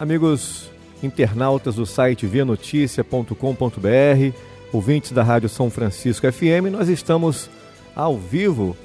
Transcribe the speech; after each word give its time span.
Amigos 0.00 0.70
internautas 1.02 1.74
do 1.74 1.84
site 1.84 2.24
vianoticia.com.br, 2.24 3.34
ouvintes 4.72 5.10
da 5.10 5.24
Rádio 5.24 5.48
São 5.48 5.68
Francisco 5.68 6.30
FM, 6.30 6.70
nós 6.70 6.88
estamos 6.88 7.50
ao 7.96 8.16
vivo 8.16 8.76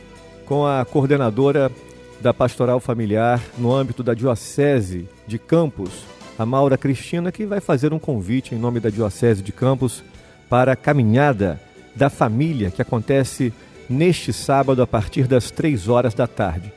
com 0.47 0.65
a 0.65 0.83
coordenadora 0.83 1.71
da 2.19 2.33
Pastoral 2.33 2.79
Familiar 2.79 3.39
no 3.59 3.71
âmbito 3.71 4.01
da 4.01 4.15
Diocese 4.15 5.07
de 5.27 5.37
Campos, 5.37 6.03
a 6.37 6.47
Maura 6.47 6.79
Cristina, 6.79 7.31
que 7.31 7.45
vai 7.45 7.59
fazer 7.59 7.93
um 7.93 7.99
convite 7.99 8.55
em 8.55 8.57
nome 8.57 8.79
da 8.79 8.89
Diocese 8.89 9.43
de 9.43 9.51
Campos 9.51 10.03
para 10.49 10.71
a 10.71 10.75
caminhada 10.75 11.61
da 11.95 12.09
família 12.09 12.71
que 12.71 12.81
acontece 12.81 13.53
neste 13.87 14.33
sábado 14.33 14.81
a 14.81 14.87
partir 14.87 15.27
das 15.27 15.51
três 15.51 15.87
horas 15.87 16.15
da 16.15 16.25
tarde. 16.25 16.73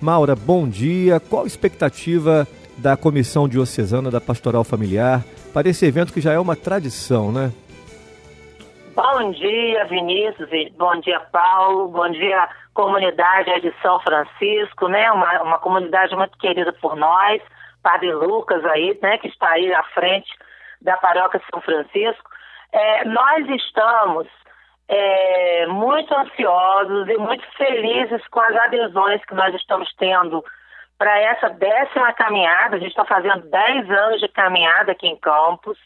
Maura, 0.00 0.34
bom 0.34 0.66
dia. 0.66 1.20
Qual 1.20 1.44
a 1.44 1.46
expectativa 1.46 2.48
da 2.78 2.96
Comissão 2.96 3.48
Diocesana 3.48 4.10
da 4.10 4.20
Pastoral 4.20 4.64
Familiar 4.64 5.22
para 5.52 5.68
esse 5.68 5.86
evento 5.86 6.12
que 6.12 6.20
já 6.20 6.32
é 6.32 6.38
uma 6.38 6.56
tradição, 6.56 7.30
né? 7.30 7.52
Bom 8.94 9.30
dia, 9.32 9.84
Vinícius. 9.86 10.48
Bom 10.76 11.00
dia, 11.00 11.20
Paulo. 11.32 11.88
Bom 11.88 12.08
dia, 12.10 12.48
comunidade 12.72 13.60
de 13.60 13.72
São 13.82 13.98
Francisco, 14.00 14.88
né? 14.88 15.10
Uma, 15.10 15.42
uma 15.42 15.58
comunidade 15.58 16.14
muito 16.14 16.38
querida 16.38 16.72
por 16.72 16.96
nós. 16.96 17.42
Padre 17.82 18.12
Lucas 18.12 18.64
aí, 18.66 18.96
né? 19.02 19.18
Que 19.18 19.28
está 19.28 19.50
aí 19.50 19.72
à 19.72 19.82
frente 19.94 20.30
da 20.80 20.96
paróquia 20.96 21.42
São 21.50 21.60
Francisco. 21.60 22.30
É, 22.72 23.04
nós 23.04 23.48
estamos 23.48 24.28
é, 24.88 25.66
muito 25.66 26.14
ansiosos 26.14 27.08
e 27.08 27.16
muito 27.16 27.44
felizes 27.56 28.26
com 28.28 28.40
as 28.40 28.54
adesões 28.56 29.24
que 29.24 29.34
nós 29.34 29.54
estamos 29.54 29.92
tendo 29.98 30.44
para 30.98 31.18
essa 31.18 31.48
décima 31.50 32.12
caminhada. 32.12 32.76
A 32.76 32.78
gente 32.78 32.90
está 32.90 33.04
fazendo 33.04 33.48
10 33.48 33.90
anos 33.90 34.20
de 34.20 34.28
caminhada 34.28 34.92
aqui 34.92 35.06
em 35.06 35.16
Campos. 35.16 35.78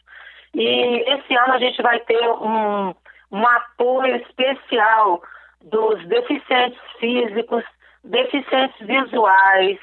E 0.55 1.05
esse 1.11 1.35
ano 1.35 1.55
a 1.55 1.59
gente 1.59 1.81
vai 1.83 2.01
ter 2.01 2.29
um, 2.29 2.95
um 3.31 3.47
apoio 3.47 4.17
especial 4.17 5.23
dos 5.63 6.07
deficientes 6.07 6.81
físicos, 6.99 7.65
deficientes 8.05 8.87
visuais. 8.87 9.79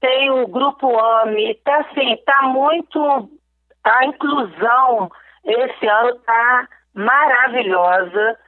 Tem 0.00 0.30
o 0.30 0.46
grupo 0.46 0.98
AMI. 0.98 1.54
Tá 1.64 1.78
assim, 1.78 2.16
tá 2.24 2.42
muito. 2.42 3.30
A 3.84 4.04
inclusão 4.04 5.10
esse 5.44 5.86
ano 5.86 6.16
está 6.16 6.68
maravilhosa. 6.94 8.38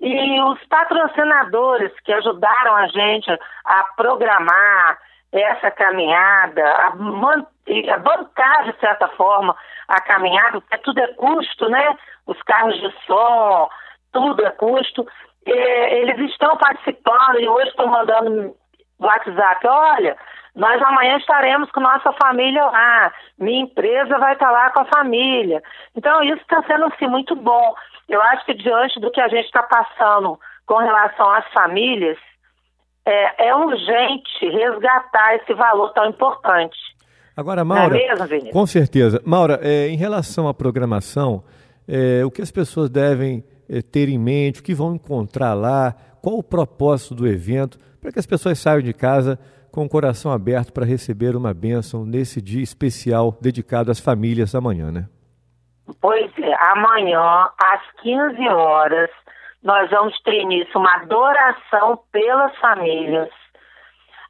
E 0.00 0.40
os 0.42 0.62
patrocinadores 0.66 1.92
que 2.04 2.12
ajudaram 2.12 2.76
a 2.76 2.86
gente 2.88 3.30
a 3.64 3.84
programar, 3.96 4.98
essa 5.40 5.70
caminhada, 5.70 6.64
a, 6.64 6.86
a 6.88 7.98
bancar, 7.98 8.64
de 8.64 8.78
certa 8.78 9.08
forma, 9.08 9.56
a 9.88 10.00
caminhada, 10.00 10.60
porque 10.60 10.78
tudo 10.78 11.00
é 11.00 11.08
custo, 11.14 11.68
né? 11.68 11.96
Os 12.26 12.40
carros 12.42 12.80
de 12.80 12.92
som, 13.06 13.68
tudo 14.12 14.46
é 14.46 14.50
custo. 14.50 15.06
Eles 15.44 16.30
estão 16.30 16.56
participando 16.56 17.40
e 17.40 17.48
hoje 17.48 17.68
estão 17.68 17.88
mandando 17.88 18.54
WhatsApp, 18.98 19.66
olha, 19.66 20.16
nós 20.54 20.80
amanhã 20.82 21.16
estaremos 21.16 21.70
com 21.72 21.80
nossa 21.80 22.12
família 22.12 22.64
lá, 22.64 23.12
minha 23.38 23.62
empresa 23.62 24.18
vai 24.18 24.34
estar 24.34 24.50
lá 24.50 24.70
com 24.70 24.80
a 24.80 24.86
família. 24.86 25.62
Então 25.96 26.22
isso 26.22 26.40
está 26.40 26.62
sendo 26.62 26.86
assim, 26.86 27.06
muito 27.08 27.34
bom. 27.34 27.74
Eu 28.08 28.22
acho 28.22 28.44
que 28.46 28.54
diante 28.54 29.00
do 29.00 29.10
que 29.10 29.20
a 29.20 29.28
gente 29.28 29.46
está 29.46 29.62
passando 29.64 30.38
com 30.66 30.76
relação 30.76 31.28
às 31.30 31.46
famílias, 31.52 32.16
é, 33.06 33.48
é 33.48 33.54
urgente 33.54 34.48
resgatar 34.48 35.36
esse 35.36 35.52
valor 35.54 35.92
tão 35.92 36.06
importante. 36.06 36.76
Agora, 37.36 37.64
Maura, 37.64 37.96
é 37.98 38.14
mesmo, 38.14 38.50
com 38.50 38.66
certeza. 38.66 39.20
Maura, 39.24 39.58
é, 39.62 39.88
em 39.88 39.96
relação 39.96 40.46
à 40.46 40.54
programação, 40.54 41.42
é, 41.88 42.24
o 42.24 42.30
que 42.30 42.40
as 42.40 42.50
pessoas 42.50 42.88
devem 42.88 43.44
é, 43.68 43.82
ter 43.82 44.08
em 44.08 44.18
mente, 44.18 44.60
o 44.60 44.62
que 44.62 44.74
vão 44.74 44.94
encontrar 44.94 45.54
lá, 45.54 45.94
qual 46.22 46.36
o 46.36 46.42
propósito 46.42 47.14
do 47.14 47.26
evento, 47.26 47.78
para 48.00 48.12
que 48.12 48.18
as 48.18 48.26
pessoas 48.26 48.58
saiam 48.58 48.80
de 48.80 48.92
casa 48.92 49.38
com 49.70 49.84
o 49.84 49.88
coração 49.88 50.30
aberto 50.30 50.72
para 50.72 50.84
receber 50.84 51.34
uma 51.34 51.52
bênção 51.52 52.06
nesse 52.06 52.40
dia 52.40 52.62
especial 52.62 53.36
dedicado 53.40 53.90
às 53.90 53.98
famílias 53.98 54.54
amanhã, 54.54 54.92
né? 54.92 55.08
Pois 56.00 56.30
é, 56.38 56.54
amanhã, 56.70 57.48
às 57.60 57.82
15 58.00 58.48
horas, 58.48 59.10
nós 59.64 59.88
vamos 59.90 60.16
ter 60.20 60.42
início 60.42 60.78
uma 60.78 60.94
adoração 60.96 61.98
pelas 62.12 62.54
famílias 62.58 63.30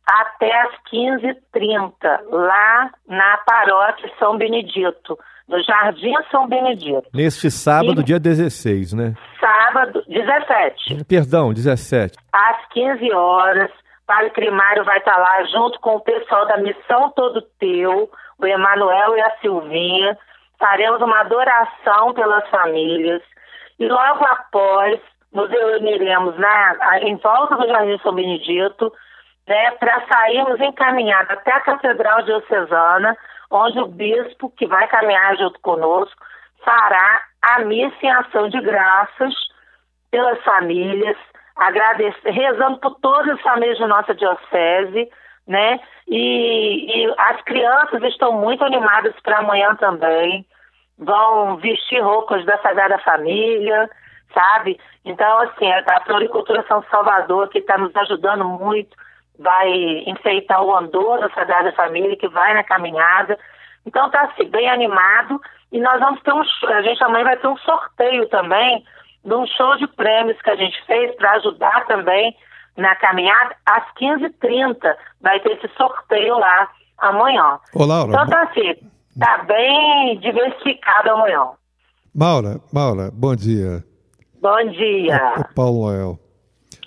até 0.07 0.61
as 0.61 0.71
15h30, 0.93 1.91
lá 2.31 2.91
na 3.09 3.39
paróquia 3.39 4.11
São 4.19 4.37
Benedito, 4.37 5.19
no 5.49 5.63
Jardim 5.63 6.15
São 6.31 6.47
Benedito. 6.47 7.09
Neste 7.13 7.51
sábado, 7.51 8.01
e... 8.03 8.05
dia 8.05 8.21
16, 8.21 8.93
né? 8.93 9.15
Sábado, 9.41 10.05
17. 10.07 11.05
Perdão, 11.05 11.53
17. 11.53 12.17
Às 12.33 12.69
15 12.69 13.13
horas, 13.13 13.71
o 13.71 14.07
Padre 14.07 14.31
Primário 14.31 14.85
vai 14.85 14.99
estar 14.99 15.17
lá 15.17 15.43
junto 15.45 15.81
com 15.81 15.97
o 15.97 16.01
pessoal 16.01 16.47
da 16.47 16.59
Missão 16.59 17.11
Todo 17.17 17.43
Teu, 17.59 18.11
o 18.39 18.47
Emanuel 18.47 19.17
e 19.17 19.21
a 19.23 19.37
Silvinha. 19.41 20.19
Faremos 20.59 21.01
uma 21.01 21.21
adoração 21.21 22.13
pelas 22.13 22.49
famílias. 22.51 23.23
E 23.79 23.89
logo 23.89 24.25
após, 24.25 25.01
nos 25.35 25.51
reuniremos 25.51 26.39
na, 26.39 27.01
em 27.01 27.17
volta 27.17 27.57
do 27.57 27.67
Jardim 27.67 27.99
São 27.99 28.15
Benedito, 28.15 28.93
né, 29.47 29.73
para 29.73 30.07
sairmos 30.07 30.61
encaminhados 30.61 31.31
até 31.31 31.53
a 31.53 31.61
Catedral 31.61 32.23
Diocesana, 32.23 33.17
onde 33.51 33.79
o 33.81 33.87
bispo, 33.87 34.51
que 34.57 34.67
vai 34.67 34.87
caminhar 34.89 35.37
junto 35.37 35.61
conosco, 35.61 36.25
fará 36.65 37.21
a 37.43 37.59
missa 37.61 37.97
em 38.03 38.11
ação 38.11 38.49
de 38.49 38.61
graças 38.61 39.35
pelas 40.11 40.43
famílias, 40.45 41.17
rezando 42.25 42.79
por 42.79 42.95
todas 43.01 43.35
as 43.35 43.41
famílias 43.43 43.77
de 43.77 43.87
nossa 43.87 44.15
diocese, 44.15 45.11
né? 45.47 45.79
E, 46.09 46.87
e 47.05 47.15
as 47.19 47.43
crianças 47.43 48.03
estão 48.05 48.33
muito 48.33 48.65
animadas 48.65 49.15
para 49.23 49.39
amanhã 49.39 49.75
também. 49.77 50.47
Vão 50.99 51.57
vestir 51.57 52.01
roupas 52.01 52.45
da 52.47 52.57
Sagrada 52.59 52.99
Família, 52.99 53.91
sabe? 54.35 54.79
Então, 55.05 55.39
assim, 55.41 55.71
a 55.71 56.01
Floricultura 56.05 56.65
São 56.69 56.85
Salvador, 56.91 57.49
que 57.49 57.59
está 57.59 57.79
nos 57.79 57.95
ajudando 57.95 58.45
muito, 58.45 58.95
vai 59.39 59.71
enfeitar 60.07 60.63
o 60.63 60.77
andor 60.77 61.21
da 61.21 61.31
Sagrada 61.31 61.73
Família, 61.73 62.17
que 62.17 62.29
vai 62.29 62.53
na 62.53 62.65
caminhada. 62.65 63.39
Então, 63.87 64.11
tá 64.11 64.23
assim, 64.23 64.49
bem 64.51 64.69
animado. 64.69 65.41
E 65.73 65.81
nós 65.81 65.99
vamos 66.01 66.21
ter 66.23 66.33
um 66.33 66.43
a 66.69 66.83
gente 66.83 67.03
amanhã 67.03 67.25
vai 67.25 67.37
ter 67.37 67.49
um 67.49 67.57
sorteio 67.59 68.29
também, 68.29 68.85
de 69.25 69.35
um 69.35 69.47
show 69.47 69.77
de 69.77 69.87
prêmios 69.89 70.41
que 70.43 70.51
a 70.51 70.57
gente 70.57 70.85
fez 70.87 71.15
para 71.17 71.33
ajudar 71.33 71.87
também 71.87 72.37
na 72.77 72.95
caminhada. 72.97 73.57
Às 73.67 73.85
15h30 73.95 74.95
vai 75.21 75.41
ter 75.41 75.53
esse 75.53 75.69
sorteio 75.77 76.39
lá 76.39 76.69
amanhã. 76.99 77.59
Olá, 77.75 78.05
Laura. 78.05 78.13
Então, 78.13 78.27
tá 78.27 78.43
assim, 78.43 78.75
tá 79.19 79.39
bem 79.45 80.19
diversificado 80.19 81.11
amanhã. 81.11 81.51
Maura, 82.15 82.61
Maura, 82.73 83.11
bom 83.13 83.35
dia. 83.35 83.83
Bom 84.45 84.63
dia. 84.73 85.37
O 85.39 85.45
Paulo 85.57 85.87
Noel. 85.87 86.19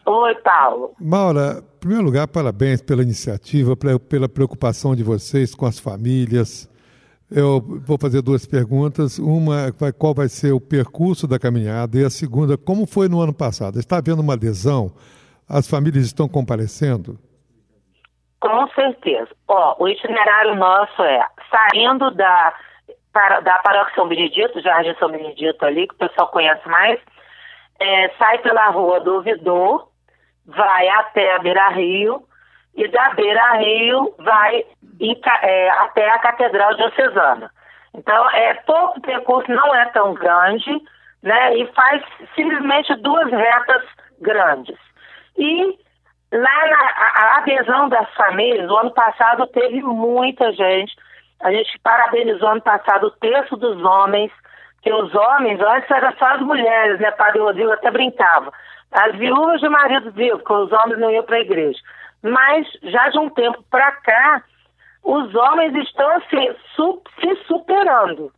Oi, 0.05 0.35
Paulo. 0.35 0.93
Maura, 1.01 1.57
em 1.57 1.79
primeiro 1.79 2.03
lugar, 2.03 2.27
parabéns 2.27 2.83
pela 2.83 3.01
iniciativa, 3.01 3.75
pela 3.75 4.29
preocupação 4.29 4.95
de 4.95 5.01
vocês 5.01 5.55
com 5.55 5.65
as 5.65 5.79
famílias. 5.79 6.69
Eu 7.31 7.59
vou 7.59 7.97
fazer 7.99 8.21
duas 8.21 8.45
perguntas. 8.45 9.17
Uma, 9.17 9.71
qual 9.97 10.13
vai 10.13 10.29
ser 10.29 10.51
o 10.51 10.61
percurso 10.61 11.27
da 11.27 11.39
caminhada? 11.39 11.97
E 11.97 12.05
a 12.05 12.11
segunda, 12.11 12.59
como 12.59 12.85
foi 12.85 13.09
no 13.09 13.19
ano 13.19 13.33
passado? 13.33 13.79
Está 13.79 13.97
havendo 13.97 14.21
uma 14.21 14.33
adesão? 14.33 14.91
As 15.49 15.67
famílias 15.67 16.05
estão 16.05 16.29
comparecendo? 16.29 17.17
Com 18.39 18.67
certeza. 18.67 19.29
Ó, 19.47 19.77
o 19.79 19.87
itinerário 19.87 20.55
nosso 20.55 21.01
é 21.01 21.25
saindo 21.49 22.11
da, 22.11 22.53
da 23.43 23.57
Paróquia 23.63 23.95
São 23.95 24.07
Benedito, 24.07 24.61
Jardim 24.61 24.93
São 24.99 25.09
Benedito 25.09 25.65
ali, 25.65 25.87
que 25.87 25.95
o 25.95 25.97
pessoal 25.97 26.27
conhece 26.27 26.69
mais, 26.69 26.99
é, 27.79 28.09
sai 28.17 28.39
pela 28.39 28.69
rua 28.69 28.99
do 28.99 29.15
Ouvidor, 29.15 29.89
vai 30.45 30.87
até 30.89 31.35
a 31.35 31.39
Beira 31.39 31.69
Rio, 31.69 32.23
e 32.75 32.87
da 32.87 33.09
Beira 33.11 33.53
Rio 33.53 34.13
vai 34.19 34.63
é, 35.41 35.69
até 35.69 36.09
a 36.09 36.19
Catedral 36.19 36.75
Diocesana. 36.75 37.51
Então, 37.93 38.29
é 38.29 38.53
pouco 38.53 39.01
percurso, 39.01 39.51
não 39.51 39.73
é 39.73 39.85
tão 39.85 40.13
grande, 40.13 40.71
né? 41.23 41.57
E 41.57 41.65
faz 41.73 42.03
simplesmente 42.35 42.93
duas 42.97 43.31
retas 43.31 43.83
grandes. 44.21 44.77
E 45.37 45.77
lá 46.31 46.67
na 46.67 46.77
a 46.97 47.37
adesão 47.37 47.89
das 47.89 48.13
famílias, 48.13 48.69
o 48.69 48.77
ano 48.77 48.91
passado 48.91 49.47
teve 49.47 49.81
muita 49.81 50.51
gente. 50.53 50.95
A 51.41 51.51
gente 51.51 51.79
parabenizou 51.79 52.49
ano 52.49 52.61
passado 52.61 53.07
o 53.07 53.11
terço 53.11 53.55
dos 53.57 53.83
homens 53.83 54.31
que 54.81 54.91
os 54.91 55.13
homens, 55.13 55.59
antes 55.59 55.89
eram 55.89 56.13
só 56.17 56.25
as 56.25 56.41
mulheres, 56.41 56.99
né? 56.99 57.11
Padre 57.11 57.39
Rodrigo 57.39 57.71
até 57.71 57.91
brincava. 57.91 58.51
As 58.91 59.15
viúvas 59.15 59.59
de 59.59 59.67
marido 59.67 60.11
vivo, 60.11 60.37
porque 60.39 60.53
os 60.53 60.71
homens 60.71 60.99
não 60.99 61.11
iam 61.11 61.23
para 61.23 61.37
a 61.37 61.41
igreja. 61.41 61.79
Mas 62.21 62.67
já 62.83 63.09
de 63.09 63.19
um 63.19 63.29
tempo 63.29 63.63
para 63.69 63.91
cá, 63.91 64.43
os 65.03 65.33
homens 65.35 65.75
estão 65.75 66.21
se, 66.29 66.55
su, 66.75 67.01
se 67.19 67.35
superando. 67.47 68.31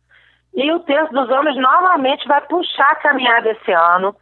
E 0.54 0.70
o 0.72 0.80
terço 0.80 1.12
dos 1.12 1.28
homens 1.30 1.56
novamente 1.56 2.26
vai 2.26 2.40
puxar 2.42 2.90
a 2.90 2.96
caminhada 2.96 3.50
esse 3.50 3.72
ano. 3.72 4.14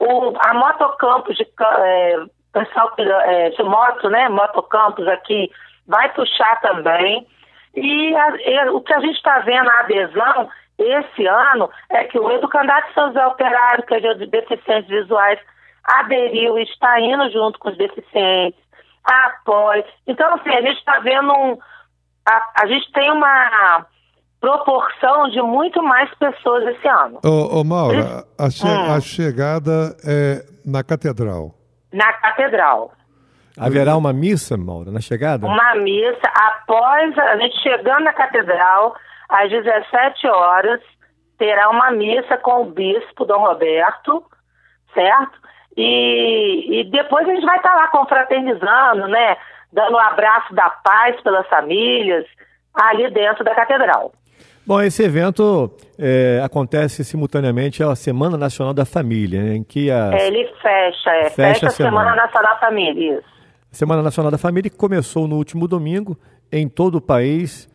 O, 0.00 0.34
a 0.38 0.54
Motocampos 0.54 1.36
de 1.36 1.44
é, 1.44 2.16
pessoal 2.52 2.92
é, 2.98 3.50
de 3.50 3.62
moto, 3.62 4.08
né? 4.10 4.28
Motocampos 4.28 5.06
aqui 5.06 5.50
vai 5.86 6.08
puxar 6.12 6.60
também. 6.60 7.26
E, 7.74 8.16
a, 8.16 8.36
e 8.36 8.68
o 8.70 8.80
que 8.80 8.92
a 8.92 9.00
gente 9.00 9.16
está 9.16 9.38
vendo 9.40 9.68
a 9.68 9.80
adesão 9.80 10.48
esse 10.78 11.26
ano 11.26 11.68
é 11.90 12.04
que 12.04 12.18
o 12.18 12.30
Educandato 12.30 12.92
São 12.94 13.08
José 13.08 13.26
Operário, 13.26 13.84
que 13.84 13.94
é 13.94 14.14
de 14.14 14.26
deficientes 14.26 14.88
visuais, 14.88 15.38
aderiu 15.84 16.58
e 16.58 16.62
está 16.62 17.00
indo 17.00 17.30
junto 17.30 17.58
com 17.58 17.70
os 17.70 17.76
deficientes, 17.76 18.60
apoia. 19.04 19.84
Então, 20.06 20.34
assim, 20.34 20.50
a 20.50 20.60
gente 20.60 20.78
está 20.78 20.98
vendo 21.00 21.32
um. 21.32 21.58
A, 22.26 22.62
a 22.62 22.66
gente 22.66 22.92
tem 22.92 23.10
uma 23.10 23.86
proporção 24.40 25.28
de 25.30 25.42
muito 25.42 25.82
mais 25.82 26.12
pessoas 26.16 26.64
esse 26.68 26.86
ano. 26.86 27.20
Ô, 27.24 27.60
ô 27.60 27.64
Maura, 27.64 28.24
a, 28.38 28.50
che 28.50 28.66
hum. 28.66 28.92
a 28.94 29.00
chegada 29.00 29.96
é 30.06 30.44
na 30.64 30.84
catedral. 30.84 31.54
Na 31.92 32.12
catedral. 32.12 32.92
Haverá 33.58 33.96
uma 33.96 34.12
missa, 34.12 34.56
Maura, 34.56 34.92
na 34.92 35.00
chegada? 35.00 35.44
Uma 35.44 35.74
missa 35.74 36.28
após 36.32 37.18
a 37.18 37.36
gente 37.38 37.60
chegando 37.60 38.04
na 38.04 38.12
catedral, 38.12 38.94
às 39.28 39.50
17 39.50 40.26
horas, 40.28 40.80
terá 41.38 41.68
uma 41.70 41.90
missa 41.90 42.36
com 42.38 42.62
o 42.62 42.70
bispo 42.70 43.24
Dom 43.24 43.40
Roberto, 43.40 44.24
certo? 44.94 45.38
E, 45.76 46.80
e 46.80 46.90
depois 46.90 47.28
a 47.28 47.32
gente 47.32 47.44
vai 47.44 47.56
estar 47.56 47.74
lá 47.74 47.88
confraternizando, 47.88 49.06
né? 49.08 49.36
Dando 49.72 49.94
um 49.94 50.00
abraço 50.00 50.52
da 50.54 50.70
paz 50.70 51.20
pelas 51.20 51.46
famílias, 51.48 52.24
ali 52.74 53.10
dentro 53.10 53.44
da 53.44 53.54
catedral. 53.54 54.12
Bom, 54.66 54.82
esse 54.82 55.02
evento 55.02 55.70
é, 55.98 56.42
acontece 56.44 57.02
simultaneamente 57.02 57.82
à 57.82 57.94
Semana 57.96 58.36
Nacional 58.36 58.74
da 58.74 58.84
Família, 58.84 59.54
em 59.54 59.62
que 59.64 59.90
a... 59.90 60.10
É, 60.12 60.26
ele 60.26 60.46
fecha, 60.60 61.10
é, 61.10 61.30
fecha, 61.30 61.34
fecha 61.36 61.66
a 61.68 61.70
Semana. 61.70 61.96
Semana 61.98 62.16
Nacional 62.16 62.54
da 62.54 62.60
Família, 62.60 63.18
isso. 63.18 63.28
Semana 63.70 64.02
Nacional 64.02 64.30
da 64.30 64.38
Família 64.38 64.70
que 64.70 64.76
começou 64.76 65.26
no 65.26 65.36
último 65.36 65.66
domingo 65.66 66.18
em 66.52 66.68
todo 66.68 66.96
o 66.96 67.00
país, 67.00 67.66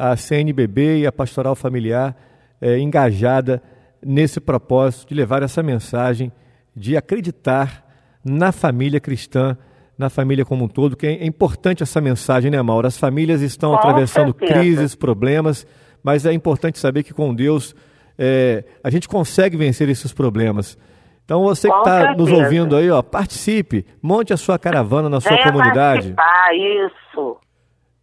a 0.00 0.16
CNBB 0.16 1.00
e 1.00 1.06
a 1.06 1.12
Pastoral 1.12 1.54
Familiar 1.54 2.16
é, 2.58 2.78
engajada 2.78 3.62
nesse 4.02 4.40
propósito 4.40 5.10
de 5.10 5.14
levar 5.14 5.42
essa 5.42 5.62
mensagem 5.62 6.32
de 6.74 6.96
acreditar 6.96 7.86
na 8.24 8.50
família 8.50 8.98
cristã, 8.98 9.58
na 9.98 10.08
família 10.08 10.42
como 10.42 10.64
um 10.64 10.68
todo, 10.68 10.96
que 10.96 11.06
é 11.06 11.26
importante 11.26 11.82
essa 11.82 12.00
mensagem, 12.00 12.50
né, 12.50 12.62
Maura? 12.62 12.88
As 12.88 12.96
famílias 12.96 13.42
estão 13.42 13.72
Com 13.72 13.76
atravessando 13.76 14.34
certeza. 14.38 14.54
crises, 14.58 14.94
problemas, 14.94 15.66
mas 16.02 16.24
é 16.24 16.32
importante 16.32 16.78
saber 16.78 17.02
que 17.02 17.12
com 17.12 17.34
Deus 17.34 17.74
é, 18.18 18.64
a 18.82 18.88
gente 18.88 19.06
consegue 19.06 19.54
vencer 19.58 19.86
esses 19.90 20.14
problemas. 20.14 20.78
Então 21.26 21.42
você 21.42 21.68
que 21.70 21.76
está 21.76 22.14
nos 22.14 22.32
ouvindo 22.32 22.74
aí, 22.74 22.90
ó, 22.90 23.02
participe, 23.02 23.84
monte 24.02 24.32
a 24.32 24.38
sua 24.38 24.58
caravana 24.58 25.10
na 25.10 25.20
sua 25.20 25.32
Venha 25.32 25.52
comunidade. 25.52 26.14
Participar, 26.14 26.54
isso. 26.54 27.36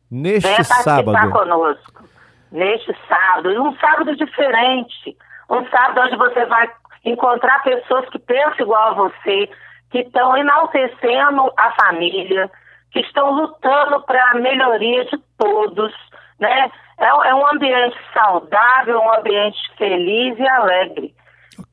Neste 0.09 0.47
Venha 0.47 0.63
sábado. 0.63 1.11
participar 1.11 1.39
conosco. 1.39 2.03
Neste 2.51 2.95
sábado. 3.07 3.51
E 3.51 3.59
um 3.59 3.75
sábado 3.77 4.15
diferente. 4.15 5.17
Um 5.49 5.65
sábado 5.69 6.01
onde 6.01 6.15
você 6.15 6.45
vai 6.45 6.69
encontrar 7.05 7.63
pessoas 7.63 8.07
que 8.09 8.19
pensam 8.19 8.59
igual 8.59 8.89
a 8.89 8.93
você, 8.93 9.49
que 9.91 9.99
estão 9.99 10.35
enaltecendo 10.35 11.51
a 11.57 11.71
família, 11.71 12.49
que 12.91 12.99
estão 12.99 13.31
lutando 13.31 14.01
para 14.01 14.31
a 14.31 14.35
melhoria 14.35 15.05
de 15.05 15.17
todos, 15.37 15.93
né? 16.39 16.71
É, 16.97 17.05
é 17.05 17.35
um 17.35 17.47
ambiente 17.47 17.97
saudável, 18.13 18.99
um 18.99 19.13
ambiente 19.13 19.57
feliz 19.77 20.37
e 20.39 20.47
alegre. 20.47 21.13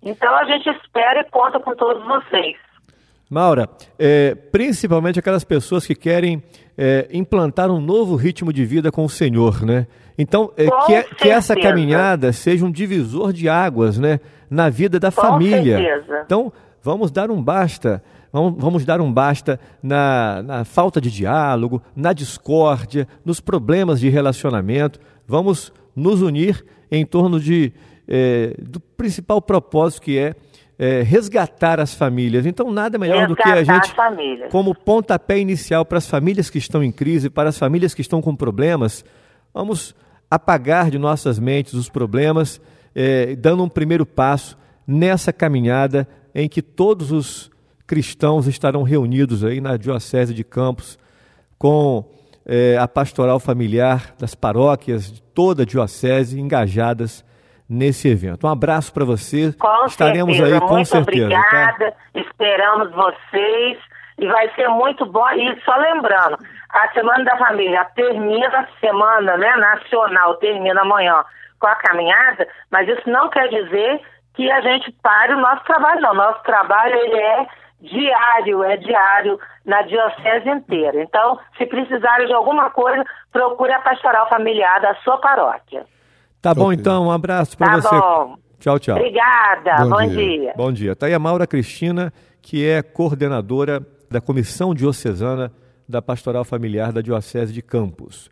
Então 0.02 0.34
a 0.36 0.44
gente 0.44 0.68
espera 0.68 1.20
e 1.20 1.30
conta 1.30 1.58
com 1.60 1.74
todos 1.74 2.04
vocês. 2.04 2.56
Maura, 3.28 3.68
é, 3.98 4.34
principalmente 4.34 5.18
aquelas 5.18 5.44
pessoas 5.44 5.86
que 5.86 5.94
querem 5.94 6.42
é, 6.76 7.08
implantar 7.12 7.70
um 7.70 7.80
novo 7.80 8.16
ritmo 8.16 8.52
de 8.52 8.64
vida 8.64 8.92
com 8.92 9.04
o 9.04 9.08
Senhor, 9.08 9.64
né? 9.64 9.86
Então, 10.16 10.52
é, 10.56 10.66
que, 10.86 10.94
é, 10.94 11.02
que, 11.02 11.28
essa 11.28 11.56
caminhada 11.56 12.32
seja 12.32 12.64
um 12.64 12.70
divisor 12.70 13.32
de 13.32 13.48
águas, 13.48 13.98
né? 13.98 14.20
Na 14.48 14.68
vida 14.68 15.00
da 15.00 15.10
com 15.10 15.20
família. 15.20 15.78
Certeza. 15.78 16.22
Então, 16.24 16.52
vamos 16.82 17.10
dar 17.10 17.30
um 17.30 17.42
basta 17.42 18.02
Vamos, 18.34 18.54
vamos 18.58 18.84
dar 18.84 19.00
um 19.00 19.12
basta 19.12 19.60
na, 19.80 20.42
na, 20.42 20.64
falta 20.64 21.00
de 21.00 21.08
diálogo, 21.08 21.80
na 21.94 22.12
discórdia, 22.12 23.06
nos 23.24 23.40
problemas 23.40 24.00
de 24.00 24.08
relacionamento. 24.08 24.98
Vamos 25.24 25.72
nos 25.94 26.20
unir 26.20 26.66
em 26.90 27.06
torno 27.06 27.38
de, 27.38 27.72
é, 28.08 28.56
do 28.58 28.80
principal 28.80 29.40
propósito 29.40 30.02
que 30.02 30.18
é, 30.18 30.34
é, 30.78 31.02
resgatar 31.02 31.80
as 31.80 31.94
famílias. 31.94 32.46
Então, 32.46 32.70
nada 32.70 32.98
melhor 32.98 33.28
resgatar 33.28 33.28
do 33.28 33.64
que 33.64 33.70
a 33.70 33.80
gente, 33.80 34.48
como 34.50 34.74
pontapé 34.74 35.38
inicial 35.38 35.84
para 35.84 35.98
as 35.98 36.06
famílias 36.06 36.50
que 36.50 36.58
estão 36.58 36.82
em 36.82 36.92
crise, 36.92 37.30
para 37.30 37.48
as 37.48 37.58
famílias 37.58 37.94
que 37.94 38.00
estão 38.00 38.20
com 38.20 38.34
problemas, 38.34 39.04
vamos 39.52 39.94
apagar 40.30 40.90
de 40.90 40.98
nossas 40.98 41.38
mentes 41.38 41.74
os 41.74 41.88
problemas, 41.88 42.60
é, 42.94 43.36
dando 43.36 43.62
um 43.62 43.68
primeiro 43.68 44.04
passo 44.04 44.58
nessa 44.86 45.32
caminhada 45.32 46.08
em 46.34 46.48
que 46.48 46.60
todos 46.60 47.12
os 47.12 47.50
cristãos 47.86 48.46
estarão 48.46 48.82
reunidos 48.82 49.44
aí 49.44 49.60
na 49.60 49.76
Diocese 49.76 50.34
de 50.34 50.42
Campos 50.42 50.98
com 51.58 52.04
é, 52.44 52.76
a 52.78 52.88
pastoral 52.88 53.38
familiar 53.38 54.14
das 54.18 54.34
paróquias 54.34 55.12
de 55.12 55.22
toda 55.22 55.62
a 55.62 55.66
Diocese 55.66 56.38
engajadas 56.38 57.23
nesse 57.68 58.08
evento. 58.08 58.46
Um 58.46 58.50
abraço 58.50 58.92
para 58.92 59.04
você. 59.04 59.52
Com 59.58 59.86
Estaremos 59.86 60.36
certeza. 60.36 60.56
aí 60.56 60.60
com 60.60 60.74
muito 60.74 60.88
certeza. 60.88 61.24
Obrigada. 61.24 61.90
Tá? 61.90 61.96
Esperamos 62.14 62.90
vocês 62.92 63.78
e 64.18 64.26
vai 64.26 64.48
ser 64.54 64.68
muito 64.68 65.06
bom. 65.06 65.28
E 65.30 65.60
só 65.62 65.76
lembrando, 65.76 66.38
a 66.70 66.88
Semana 66.92 67.24
da 67.24 67.36
Família 67.36 67.84
termina 67.94 68.48
a 68.60 68.66
semana 68.80 69.36
né, 69.36 69.56
nacional, 69.56 70.34
termina 70.36 70.80
amanhã 70.80 71.24
com 71.58 71.66
a 71.66 71.74
caminhada, 71.76 72.46
mas 72.70 72.88
isso 72.88 73.08
não 73.08 73.28
quer 73.30 73.48
dizer 73.48 74.00
que 74.34 74.50
a 74.50 74.60
gente 74.60 74.92
pare 75.02 75.32
o 75.32 75.40
nosso 75.40 75.64
trabalho, 75.64 76.00
não. 76.00 76.14
Nosso 76.14 76.42
trabalho 76.42 76.94
ele 76.94 77.16
é 77.16 77.46
diário, 77.80 78.64
é 78.64 78.76
diário 78.76 79.38
na 79.64 79.82
diocese 79.82 80.48
inteira. 80.48 81.02
Então, 81.02 81.38
se 81.56 81.66
precisarem 81.66 82.26
de 82.26 82.32
alguma 82.32 82.70
coisa, 82.70 83.04
procure 83.32 83.72
a 83.72 83.80
pastoral 83.80 84.28
familiar 84.28 84.80
da 84.80 84.94
sua 84.96 85.18
paróquia. 85.18 85.86
Tá 86.44 86.52
bom, 86.52 86.70
então, 86.70 87.06
um 87.06 87.10
abraço 87.10 87.56
para 87.56 87.80
tá 87.80 87.80
você. 87.80 87.98
Bom. 87.98 88.36
Tchau, 88.60 88.78
tchau. 88.78 88.96
Obrigada, 88.96 89.82
bom, 89.84 89.88
bom 89.88 90.06
dia. 90.06 90.08
dia. 90.08 90.52
Bom 90.54 90.72
dia. 90.72 90.92
Está 90.92 91.06
aí 91.06 91.14
a 91.14 91.18
Maura 91.18 91.46
Cristina, 91.46 92.12
que 92.42 92.68
é 92.68 92.82
coordenadora 92.82 93.80
da 94.10 94.20
Comissão 94.20 94.74
Diocesana 94.74 95.50
da 95.88 96.02
Pastoral 96.02 96.44
Familiar 96.44 96.92
da 96.92 97.00
Diocese 97.00 97.50
de 97.50 97.62
Campos. 97.62 98.30